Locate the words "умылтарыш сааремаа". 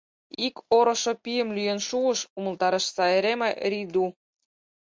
2.37-3.53